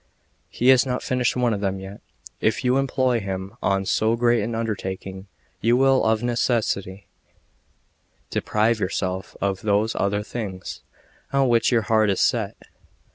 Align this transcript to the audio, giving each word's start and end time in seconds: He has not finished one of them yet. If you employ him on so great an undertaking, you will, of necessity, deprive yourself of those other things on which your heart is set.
He 0.49 0.69
has 0.69 0.83
not 0.83 1.03
finished 1.03 1.35
one 1.35 1.53
of 1.53 1.61
them 1.61 1.79
yet. 1.79 2.01
If 2.39 2.65
you 2.65 2.77
employ 2.77 3.19
him 3.19 3.55
on 3.61 3.85
so 3.85 4.15
great 4.15 4.41
an 4.41 4.55
undertaking, 4.55 5.27
you 5.59 5.77
will, 5.77 6.03
of 6.03 6.23
necessity, 6.23 7.05
deprive 8.31 8.79
yourself 8.79 9.37
of 9.41 9.61
those 9.61 9.93
other 9.95 10.23
things 10.23 10.81
on 11.31 11.49
which 11.49 11.71
your 11.71 11.83
heart 11.83 12.09
is 12.09 12.19
set. 12.19 12.55